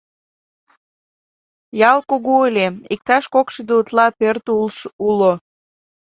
Ял 1.91 1.99
кугу 2.09 2.35
ыле, 2.47 2.67
иктаж 2.93 3.23
кокшӱдӧ 3.33 3.73
утла 3.79 4.07
пӧрт 4.19 4.45
уло. 5.09 5.33